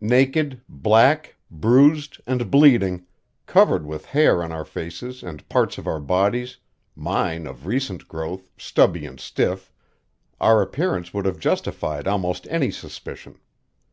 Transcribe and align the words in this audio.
Naked, 0.00 0.60
black, 0.68 1.34
bruised, 1.50 2.18
and 2.24 2.48
bleeding, 2.52 3.04
covered 3.46 3.84
with 3.84 4.06
hair 4.06 4.40
on 4.40 4.52
our 4.52 4.64
faces 4.64 5.24
and 5.24 5.48
parts 5.48 5.76
of 5.76 5.88
our 5.88 5.98
bodies 5.98 6.56
mine, 6.94 7.48
of 7.48 7.66
recent 7.66 8.06
growth, 8.06 8.48
stubby 8.56 9.04
and 9.06 9.18
stiff 9.18 9.72
our 10.40 10.62
appearance 10.62 11.12
would 11.12 11.24
have 11.24 11.40
justified 11.40 12.06
almost 12.06 12.46
any 12.48 12.70
suspicion. 12.70 13.40